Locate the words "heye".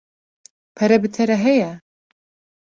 1.43-1.69